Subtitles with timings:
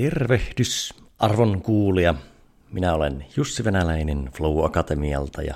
[0.00, 2.14] Tervehdys, arvon kuulija.
[2.72, 5.54] Minä olen Jussi Venäläinen Flow Akatemialta ja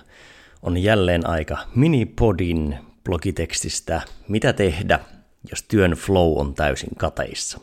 [0.62, 5.00] on jälleen aika minipodin blogitekstistä Mitä tehdä,
[5.50, 7.60] jos työn flow on täysin kateissa.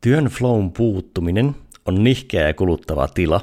[0.00, 3.40] Työn flown puuttuminen on nihkeä ja kuluttava tila.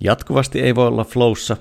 [0.00, 1.56] Jatkuvasti ei voi olla flowssa,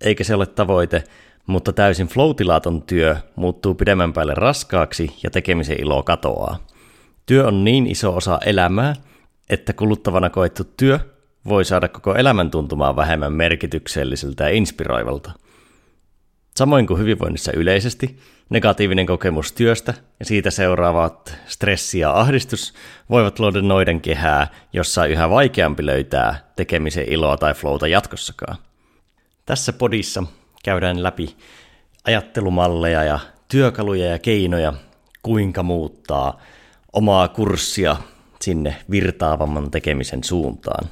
[0.00, 1.04] eikä se ole tavoite,
[1.46, 6.58] mutta täysin flow-tilaton työ muuttuu pidemmän päälle raskaaksi ja tekemisen ilo katoaa.
[7.26, 8.94] Työ on niin iso osa elämää,
[9.50, 10.98] että kuluttavana koettu työ
[11.48, 15.32] voi saada koko elämän tuntumaan vähemmän merkitykselliseltä ja inspiroivalta.
[16.56, 18.18] Samoin kuin hyvinvoinnissa yleisesti,
[18.50, 22.74] negatiivinen kokemus työstä ja siitä seuraavat stressi ja ahdistus
[23.10, 28.56] voivat luoda noiden kehää, jossa on yhä vaikeampi löytää tekemisen iloa tai flowta jatkossakaan.
[29.46, 30.22] Tässä podissa
[30.64, 31.36] käydään läpi
[32.04, 34.72] ajattelumalleja ja työkaluja ja keinoja,
[35.22, 36.40] kuinka muuttaa
[36.92, 37.96] omaa kurssia
[38.44, 40.88] sinne virtaavamman tekemisen suuntaan.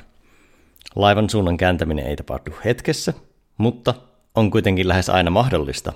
[0.97, 3.15] Laivan suunnan kääntäminen ei tapahdu hetkessä,
[3.59, 3.95] mutta
[4.35, 5.93] on kuitenkin lähes aina mahdollista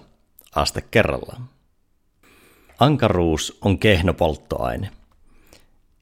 [0.54, 1.48] aste kerrallaan.
[2.80, 4.90] Ankaruus on kehno polttoaine.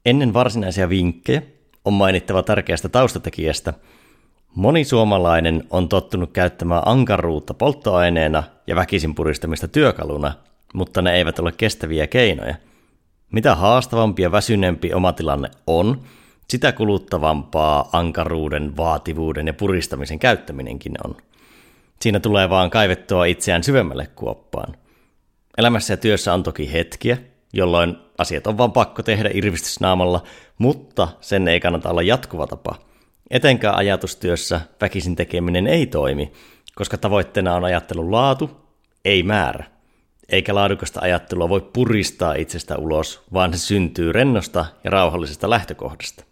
[0.05, 1.41] Ennen varsinaisia vinkkejä
[1.85, 3.73] on mainittava tärkeästä taustatekijästä.
[4.55, 10.33] Moni suomalainen on tottunut käyttämään ankaruutta polttoaineena ja väkisin puristamista työkaluna,
[10.73, 12.55] mutta ne eivät ole kestäviä keinoja–
[13.31, 16.01] mitä haastavampi ja väsyneempi oma tilanne on,
[16.49, 21.15] sitä kuluttavampaa ankaruuden, vaativuuden ja puristamisen käyttäminenkin on.
[22.01, 24.75] Siinä tulee vaan kaivettua itseään syvemmälle kuoppaan.
[25.57, 27.17] Elämässä ja työssä on toki hetkiä,
[27.53, 30.23] jolloin asiat on vaan pakko tehdä irvistysnaamalla,
[30.57, 32.75] mutta sen ei kannata olla jatkuva tapa.
[33.29, 36.31] Etenkään ajatustyössä väkisin tekeminen ei toimi,
[36.75, 38.49] koska tavoitteena on ajattelun laatu,
[39.05, 39.80] ei määrä
[40.31, 46.23] eikä laadukasta ajattelua voi puristaa itsestä ulos, vaan se syntyy rennosta ja rauhallisesta lähtökohdasta.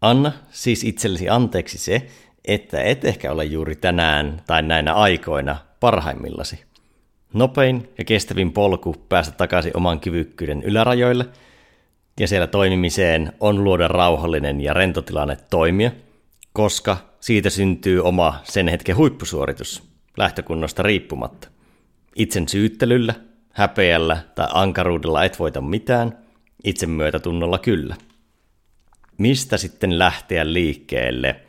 [0.00, 2.06] Anna siis itsellesi anteeksi se,
[2.44, 6.64] että et ehkä ole juuri tänään tai näinä aikoina parhaimmillasi.
[7.32, 11.26] Nopein ja kestävin polku päästä takaisin oman kyvykkyyden ylärajoille
[12.20, 15.90] ja siellä toimimiseen on luoda rauhallinen ja rentotilanne toimia,
[16.52, 19.82] koska siitä syntyy oma sen hetken huippusuoritus
[20.16, 21.48] lähtökunnosta riippumatta.
[22.18, 23.14] Itsen syyttelyllä,
[23.52, 26.18] häpeällä tai ankaruudella et voita mitään,
[26.64, 27.96] itsemyötätunnolla kyllä.
[29.18, 31.40] Mistä sitten lähteä liikkeelle?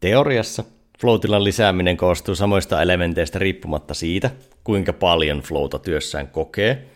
[0.00, 0.64] Teoriassa
[1.00, 4.30] floatilan lisääminen koostuu samoista elementeistä riippumatta siitä,
[4.64, 6.86] kuinka paljon flowta työssään kokee.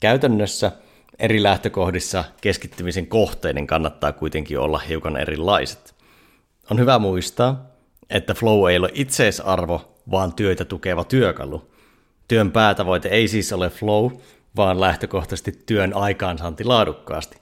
[0.00, 0.72] Käytännössä
[1.18, 5.94] eri lähtökohdissa keskittymisen kohteiden kannattaa kuitenkin olla hiukan erilaiset.
[6.70, 7.66] On hyvä muistaa,
[8.10, 11.68] että flow ei ole itseisarvo, vaan työtä tukeva työkalu–
[12.28, 14.12] Työn päätavoite ei siis ole flow,
[14.56, 17.38] vaan lähtökohtaisesti työn aikaansaanti laadukkaasti.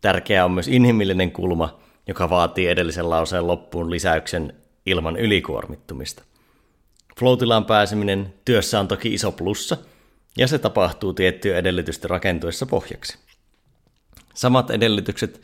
[0.00, 4.54] Tärkeää on myös inhimillinen kulma, joka vaatii edellisen lauseen loppuun lisäyksen
[4.86, 6.22] ilman ylikuormittumista.
[7.18, 9.76] Floatilaan pääseminen työssä on toki iso plussa,
[10.38, 13.18] ja se tapahtuu tiettyjen edellytysten rakentuessa pohjaksi.
[14.34, 15.40] Samat edellytykset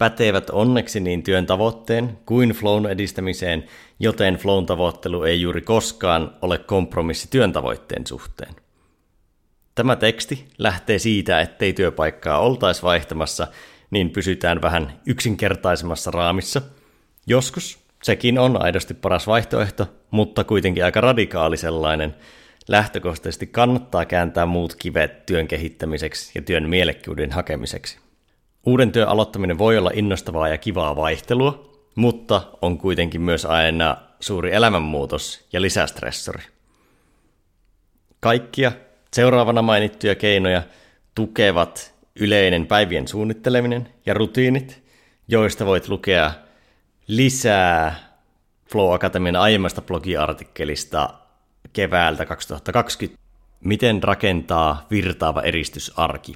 [0.00, 3.64] pätevät onneksi niin työn tavoitteen kuin flown edistämiseen,
[3.98, 8.54] joten flown tavoittelu ei juuri koskaan ole kompromissi työn tavoitteen suhteen.
[9.74, 13.46] Tämä teksti lähtee siitä, ettei työpaikkaa oltaisi vaihtamassa,
[13.90, 16.62] niin pysytään vähän yksinkertaisemmassa raamissa.
[17.26, 22.14] Joskus sekin on aidosti paras vaihtoehto, mutta kuitenkin aika radikaali sellainen.
[22.68, 28.09] Lähtökohtaisesti kannattaa kääntää muut kivet työn kehittämiseksi ja työn mielekkyyden hakemiseksi.
[28.66, 34.54] Uuden työn aloittaminen voi olla innostavaa ja kivaa vaihtelua, mutta on kuitenkin myös aina suuri
[34.54, 36.42] elämänmuutos ja lisästressori.
[38.20, 38.72] Kaikkia
[39.12, 40.62] seuraavana mainittuja keinoja
[41.14, 44.82] tukevat yleinen päivien suunnitteleminen ja rutiinit,
[45.28, 46.32] joista voit lukea
[47.06, 47.94] lisää
[48.72, 51.14] Flow Academyn aiemmasta blogiartikkelista
[51.72, 53.20] keväältä 2020.
[53.60, 56.34] Miten rakentaa virtaava eristysarki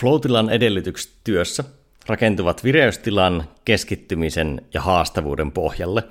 [0.00, 1.64] Floatilan edellytykset työssä
[2.06, 6.02] rakentuvat vireystilan, keskittymisen ja haastavuuden pohjalle.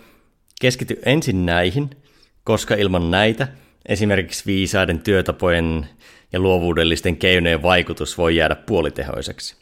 [0.62, 1.90] Keskity ensin näihin,
[2.44, 3.48] koska ilman näitä
[3.86, 5.90] esimerkiksi viisaiden työtapojen
[6.34, 9.56] ja luovuudellisten keinojen vaikutus voi jäädä puolitehoiseksi.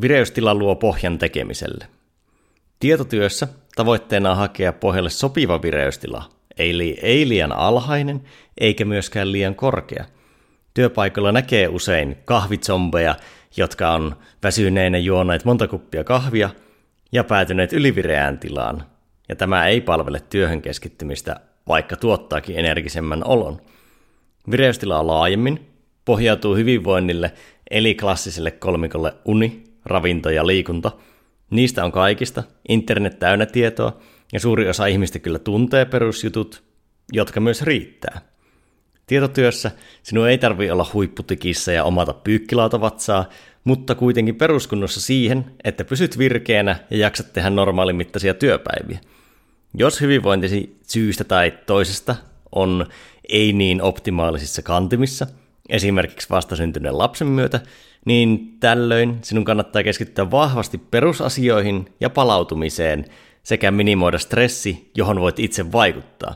[0.00, 1.86] Vireystila luo pohjan tekemiselle.
[2.80, 8.20] Tietotyössä tavoitteena on hakea pohjalle sopiva vireystila, eli ei liian alhainen
[8.60, 10.04] eikä myöskään liian korkea–
[10.78, 13.14] Työpaikalla näkee usein kahvitsombeja,
[13.56, 16.50] jotka on väsyneinä juoneet monta kuppia kahvia
[17.12, 18.84] ja päätyneet ylivireään tilaan.
[19.28, 23.60] Ja tämä ei palvele työhön keskittymistä, vaikka tuottaakin energisemmän olon.
[24.50, 25.66] Vireystilaa laajemmin
[26.04, 27.32] pohjautuu hyvinvoinnille
[27.70, 30.90] eli klassiselle kolmikolle uni, ravinto ja liikunta,
[31.50, 33.96] Niistä on kaikista, internet täynnä tietoa,
[34.32, 36.62] ja suuri osa ihmistä kyllä tuntee perusjutut,
[37.12, 38.37] jotka myös riittää.
[39.08, 39.70] Tietotyössä
[40.02, 43.28] sinun ei tarvi olla huipputikissa ja omata pyykkilautavatsaa,
[43.64, 48.98] mutta kuitenkin peruskunnossa siihen, että pysyt virkeänä ja jaksat tehdä normaalimittaisia työpäiviä.
[49.74, 52.16] Jos hyvinvointisi syystä tai toisesta
[52.52, 52.86] on
[53.28, 55.26] ei niin optimaalisissa kantimissa,
[55.68, 57.60] esimerkiksi vastasyntyneen lapsen myötä,
[58.04, 63.04] niin tällöin sinun kannattaa keskittyä vahvasti perusasioihin ja palautumiseen
[63.42, 66.34] sekä minimoida stressi, johon voit itse vaikuttaa.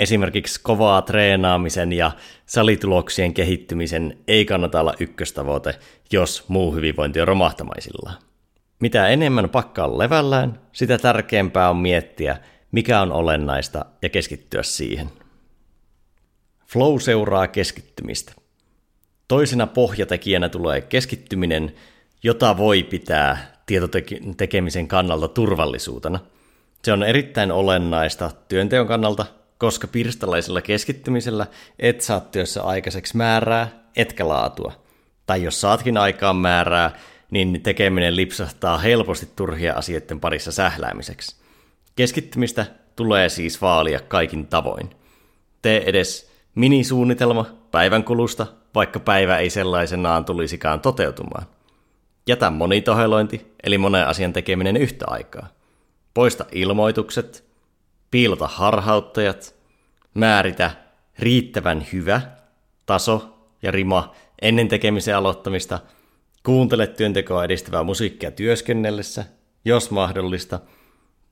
[0.00, 2.10] Esimerkiksi kovaa treenaamisen ja
[2.46, 5.78] salituloksien kehittymisen ei kannata olla ykköstavoite,
[6.12, 8.16] jos muu hyvinvointi on romahtamaisillaan.
[8.80, 12.38] Mitä enemmän pakka on levällään, sitä tärkeämpää on miettiä,
[12.72, 15.10] mikä on olennaista ja keskittyä siihen.
[16.66, 18.32] Flow seuraa keskittymistä.
[19.28, 21.74] Toisena pohjatekijänä tulee keskittyminen,
[22.22, 26.18] jota voi pitää tietotekemisen kannalta turvallisuutena.
[26.84, 29.26] Se on erittäin olennaista työnteon kannalta,
[29.60, 31.46] koska pirstalaisella keskittymisellä
[31.78, 34.72] et saa työssä aikaiseksi määrää, etkä laatua.
[35.26, 36.98] Tai jos saatkin aikaan määrää,
[37.30, 41.36] niin tekeminen lipsahtaa helposti turhia asioiden parissa sähläämiseksi.
[41.96, 42.66] Keskittymistä
[42.96, 44.90] tulee siis vaalia kaikin tavoin.
[45.62, 51.46] Tee edes minisuunnitelma päivän kulusta, vaikka päivä ei sellaisenaan tulisikaan toteutumaan.
[52.26, 55.46] Jätä monitohelointi, eli monen asian tekeminen yhtä aikaa.
[56.14, 57.49] Poista ilmoitukset,
[58.10, 59.54] piilota harhauttajat,
[60.14, 60.70] määritä
[61.18, 62.20] riittävän hyvä
[62.86, 65.78] taso ja rima ennen tekemisen aloittamista,
[66.42, 69.24] kuuntele työntekoa edistävää musiikkia työskennellessä,
[69.64, 70.60] jos mahdollista–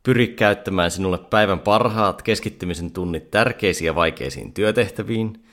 [0.03, 5.45] Pyri käyttämään sinulle päivän parhaat keskittymisen tunnit tärkeisiin ja vaikeisiin työtehtäviin.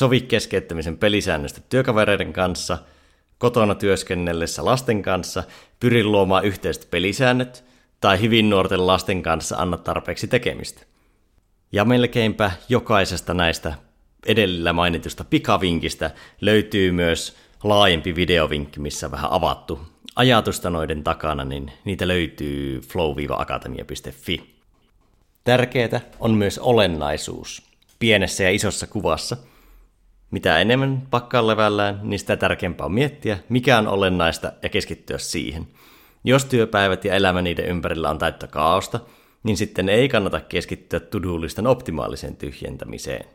[0.00, 2.78] Sovi keskeyttämisen pelisäännöstä työkavereiden kanssa,
[3.38, 5.44] kotona työskennellessä lasten kanssa,
[5.80, 7.64] pyri luomaan yhteiset pelisäännöt
[8.00, 10.82] tai hyvin nuorten lasten kanssa anna tarpeeksi tekemistä.
[11.72, 13.74] Ja melkeinpä jokaisesta näistä
[14.26, 16.10] edellä mainitusta pikavinkistä
[16.40, 19.80] löytyy myös laajempi videovinkki, missä vähän avattu
[20.16, 24.56] ajatusta noiden takana, niin niitä löytyy flow-akatemia.fi.
[25.44, 27.62] Tärkeää on myös olennaisuus
[27.98, 29.36] pienessä ja isossa kuvassa.
[30.30, 35.66] Mitä enemmän pakkaa levällään, niin sitä tärkeämpää on miettiä, mikä on olennaista ja keskittyä siihen.
[36.26, 39.00] Jos työpäivät ja elämä niiden ympärillä on täyttä kaaosta,
[39.42, 43.26] niin sitten ei kannata keskittyä tudulistan optimaaliseen tyhjentämiseen.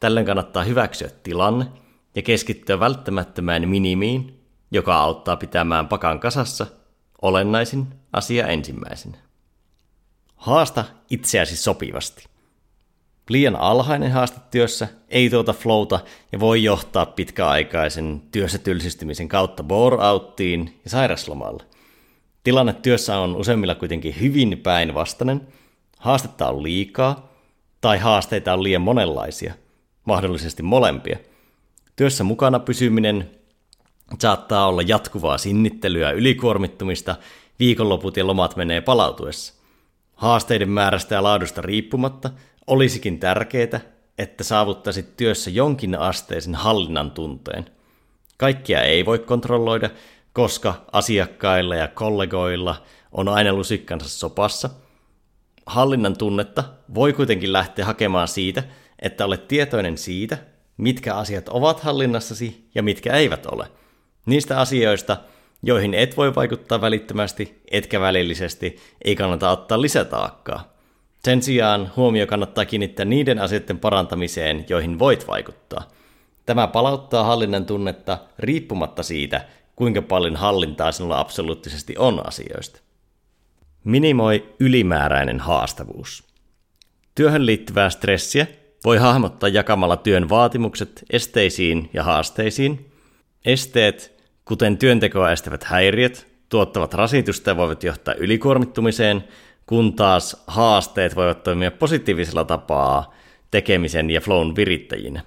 [0.00, 1.66] Tällöin kannattaa hyväksyä tilanne
[2.14, 6.66] ja keskittyä välttämättömään minimiin joka auttaa pitämään pakan kasassa
[7.22, 9.18] olennaisin asia ensimmäisenä.
[10.36, 12.24] Haasta itseäsi sopivasti.
[13.28, 16.00] Liian alhainen haaste työssä ei tuota flowta
[16.32, 21.64] ja voi johtaa pitkäaikaisen työssä tylsistymisen kautta bore-outtiin ja sairaslomalle.
[22.44, 25.48] Tilanne työssä on useimmilla kuitenkin hyvin päinvastainen.
[25.98, 27.30] Haastetta on liikaa
[27.80, 29.54] tai haasteita on liian monenlaisia,
[30.04, 31.18] mahdollisesti molempia.
[31.96, 33.30] Työssä mukana pysyminen
[34.18, 37.16] saattaa olla jatkuvaa sinnittelyä ylikuormittumista,
[37.58, 39.54] viikonloput ja lomat menee palautuessa.
[40.14, 42.30] Haasteiden määrästä ja laadusta riippumatta
[42.66, 43.80] olisikin tärkeää,
[44.18, 47.66] että saavuttaisit työssä jonkin asteisen hallinnan tunteen.
[48.36, 49.90] Kaikkia ei voi kontrolloida,
[50.40, 52.82] koska asiakkailla ja kollegoilla
[53.12, 54.70] on aina lusikkansa sopassa.
[55.66, 58.62] Hallinnan tunnetta voi kuitenkin lähteä hakemaan siitä,
[58.98, 60.38] että olet tietoinen siitä,
[60.76, 63.70] mitkä asiat ovat hallinnassasi ja mitkä eivät ole–
[64.26, 65.16] Niistä asioista,
[65.62, 70.72] joihin et voi vaikuttaa välittömästi, etkä välillisesti, ei kannata ottaa lisätaakkaa.
[71.24, 75.82] Sen sijaan huomio kannattaa kiinnittää niiden asioiden parantamiseen, joihin voit vaikuttaa.
[76.46, 79.44] Tämä palauttaa hallinnan tunnetta riippumatta siitä,
[79.80, 82.80] kuinka paljon hallintaa sinulla absoluuttisesti on asioista.
[83.84, 86.24] Minimoi ylimääräinen haastavuus.
[87.14, 88.46] Työhön liittyvää stressiä
[88.84, 92.92] voi hahmottaa jakamalla työn vaatimukset esteisiin ja haasteisiin.
[93.44, 99.24] Esteet kuten työntekoa estävät häiriöt, tuottavat rasitusta ja voivat johtaa ylikuormittumiseen,
[99.66, 103.14] kun taas haasteet voivat toimia positiivisella tapaa
[103.50, 105.22] tekemisen ja flown virittäjinä.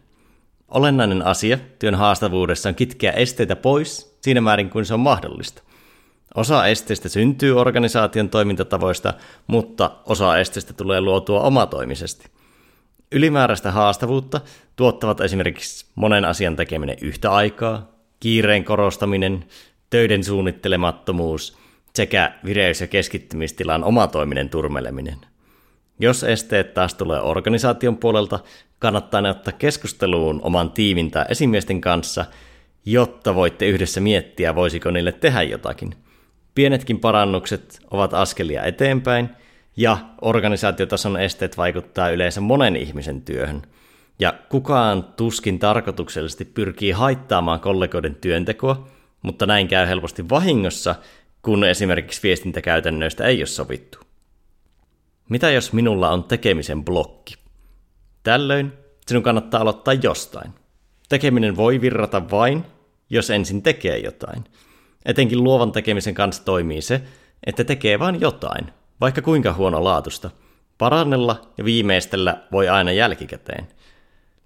[0.68, 5.64] Olennainen asia työn haastavuudessa on kitkeä esteitä pois siinä määrin kuin se on mahdollista.
[6.36, 9.14] Osa esteistä syntyy organisaation toimintatavoista,
[9.48, 12.26] mutta osa esteistä tulee luotua omatoimisesti.
[13.12, 14.42] Ylimääräistä haastavuutta
[14.76, 19.46] tuottavat esimerkiksi monen asian tekeminen yhtä aikaa, kiireen korostaminen,
[19.90, 21.58] töiden suunnittelemattomuus
[21.96, 25.18] sekä vireys- ja keskittymistilan omatoiminen turmeleminen.
[26.00, 28.40] Jos esteet taas tulee organisaation puolelta,
[28.80, 32.26] kannattaa ne ottaa keskusteluun oman tiimin tai esimiesten kanssa,
[32.86, 35.96] jotta voitte yhdessä miettiä, voisiko niille tehdä jotakin.
[36.56, 39.30] Pienetkin parannukset ovat askelia eteenpäin,
[39.78, 43.62] ja organisaatiotason esteet vaikuttaa yleensä monen ihmisen työhön.
[44.20, 48.88] Ja kukaan tuskin tarkoituksellisesti pyrkii haittaamaan kollegoiden työntekoa,
[49.22, 50.96] mutta näin käy helposti vahingossa,
[51.42, 53.98] kun esimerkiksi viestintäkäytännöistä ei ole sovittu.
[55.30, 57.36] Mitä jos minulla on tekemisen blokki?
[58.24, 58.74] Tällöin
[59.08, 60.52] sinun kannattaa aloittaa jostain.
[61.10, 62.66] Tekeminen voi virrata vain,
[63.14, 64.44] jos ensin tekee jotain.
[65.06, 67.02] Etenkin luovan tekemisen kanssa toimii se,
[67.46, 70.30] että tekee vain jotain, vaikka kuinka huono laatusta.
[70.78, 73.68] Parannella ja viimeistellä voi aina jälkikäteen.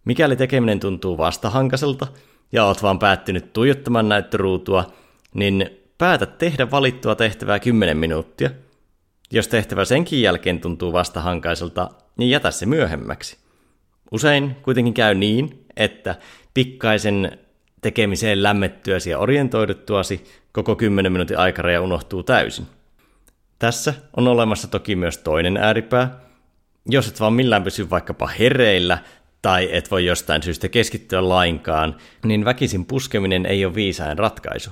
[0.06, 2.08] Mikäli tekeminen tuntuu vastahankaiselta
[2.52, 4.92] ja oot vaan päättynyt tuijottamaan näyttöruutua,
[5.34, 8.50] niin päätä tehdä valittua tehtävää 10 minuuttia.
[9.32, 13.38] Jos tehtävä senkin jälkeen tuntuu vastahankaiselta, niin jätä se myöhemmäksi.
[14.12, 16.16] Usein kuitenkin käy niin, että
[16.54, 17.40] pikkaisen
[17.82, 22.68] tekemiseen lämmettyäsi ja orientoiduttuasi koko 10 minuutin aikaraja unohtuu täysin.
[23.60, 26.20] Tässä on olemassa toki myös toinen ääripää.
[26.86, 28.98] Jos et vaan millään pysy vaikkapa hereillä
[29.42, 34.70] tai et voi jostain syystä keskittyä lainkaan, niin väkisin puskeminen ei ole viisain ratkaisu.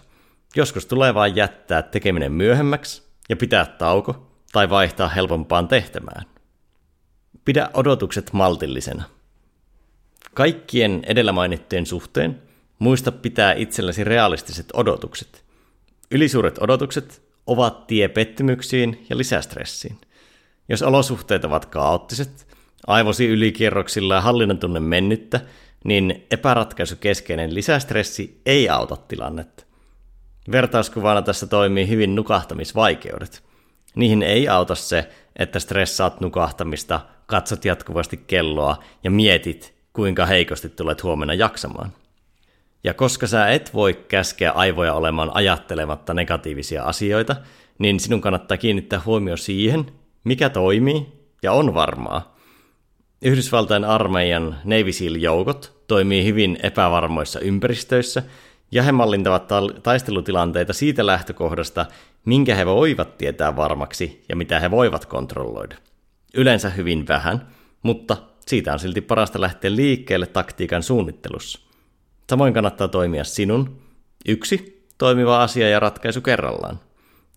[0.55, 6.25] Joskus tulee vain jättää tekeminen myöhemmäksi ja pitää tauko tai vaihtaa helpompaan tehtämään.
[7.45, 9.03] Pidä odotukset maltillisena.
[10.33, 12.41] Kaikkien edellä mainittujen suhteen
[12.79, 15.43] muista pitää itsellesi realistiset odotukset.
[16.11, 19.97] Ylisuuret odotukset ovat tie pettymyksiin ja lisästressiin.
[20.69, 22.47] Jos olosuhteet ovat kaoottiset,
[22.87, 25.41] aivosi ylikierroksilla ja hallinnan tunne mennyttä,
[25.83, 29.63] niin epäratkaisukeskeinen lisästressi ei auta tilannetta.
[30.51, 33.43] Vertauskuvana tässä toimii hyvin nukahtamisvaikeudet.
[33.95, 41.03] Niihin ei auta se, että stressaat nukahtamista, katsot jatkuvasti kelloa ja mietit, kuinka heikosti tulet
[41.03, 41.91] huomenna jaksamaan.
[42.85, 47.35] Ja koska sä et voi käskeä aivoja olemaan ajattelematta negatiivisia asioita,
[47.79, 49.85] niin sinun kannattaa kiinnittää huomio siihen,
[50.23, 51.05] mikä toimii
[51.43, 52.37] ja on varmaa.
[53.21, 58.23] Yhdysvaltain armeijan Navy SEAL-joukot toimii hyvin epävarmoissa ympäristöissä,
[58.71, 59.47] ja he mallintavat
[59.83, 61.85] taistelutilanteita siitä lähtökohdasta,
[62.25, 65.75] minkä he voivat tietää varmaksi ja mitä he voivat kontrolloida.
[66.33, 67.47] Yleensä hyvin vähän,
[67.83, 71.65] mutta siitä on silti parasta lähteä liikkeelle taktiikan suunnittelussa.
[72.29, 73.81] Samoin kannattaa toimia sinun,
[74.27, 76.79] yksi toimiva asia ja ratkaisu kerrallaan.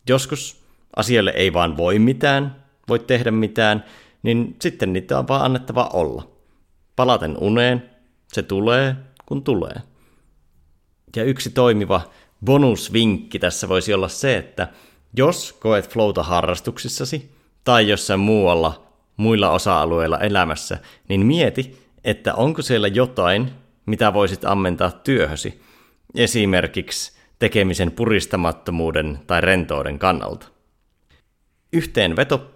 [0.09, 0.63] Joskus
[0.97, 3.85] asialle ei vaan voi mitään, voi tehdä mitään,
[4.23, 6.29] niin sitten niitä on vaan annettava olla.
[6.97, 7.91] Palaten uneen,
[8.33, 9.75] se tulee, kun tulee.
[11.17, 12.01] Ja yksi toimiva
[12.45, 14.69] bonusvinkki tässä voisi olla se, että
[15.17, 17.31] jos koet flowta harrastuksissasi
[17.65, 20.79] tai jossain muualla muilla osa-alueilla elämässä,
[21.09, 23.51] niin mieti, että onko siellä jotain,
[23.89, 25.63] mitä voisit ammentaa työhösi,
[26.15, 30.49] esimerkiksi tekemisen puristamattomuuden tai rentouden kannalta.
[31.73, 32.51] Yhteenveto.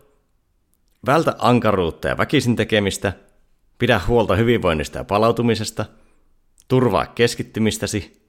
[1.06, 3.12] Vältä ankaruutta ja väkisin tekemistä,
[3.78, 5.84] pidä huolta hyvinvoinnista ja palautumisesta,
[6.68, 8.22] turvaa keskittymistäsi,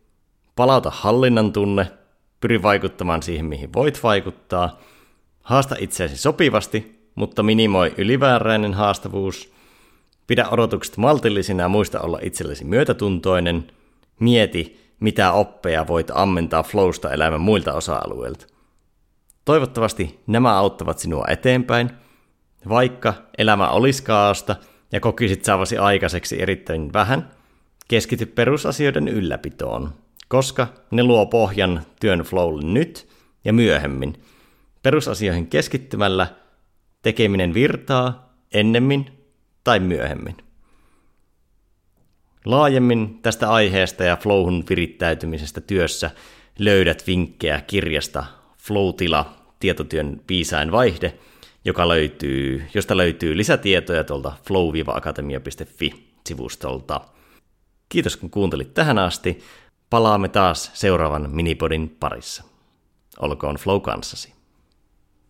[0.55, 1.91] palauta hallinnan tunne,
[2.39, 4.79] pyri vaikuttamaan siihen, mihin voit vaikuttaa,
[5.41, 9.53] haasta itseäsi sopivasti, mutta minimoi ylivääräinen haastavuus–
[10.27, 13.68] Pidä odotukset maltillisina ja muista olla itsellesi myötätuntoinen.
[14.20, 18.48] Mieti, mitä oppeja voit ammentaa flowsta elämän muilta osa-alueilta.
[19.46, 21.89] Toivottavasti nämä auttavat sinua eteenpäin,
[22.70, 24.56] vaikka elämä olisi kaaosta
[24.92, 27.32] ja kokisit saavasi aikaiseksi erittäin vähän,
[27.88, 29.94] keskity perusasioiden ylläpitoon,
[30.27, 33.08] koska ne luo pohjan työn flowlle nyt
[33.46, 34.24] ja myöhemmin.
[34.84, 36.27] Perusasioihin keskittymällä
[37.01, 39.23] tekeminen virtaa ennemmin
[39.63, 40.38] tai myöhemmin.
[42.46, 46.12] Laajemmin tästä aiheesta ja flowhun virittäytymisestä työssä
[46.60, 48.25] löydät vinkkejä kirjasta
[48.58, 51.17] Flowtila, tietotyön viisain vaihde,
[51.65, 57.01] joka löytyy, josta löytyy lisätietoja tuolta flow-akatemia.fi-sivustolta.
[57.89, 59.39] Kiitos kun kuuntelit tähän asti.
[59.89, 62.43] Palaamme taas seuraavan minipodin parissa.
[63.20, 64.34] Olkoon Flow kanssasi.